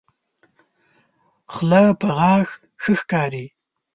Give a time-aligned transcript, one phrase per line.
[1.53, 3.45] خله په غاښو ښه ښکاري.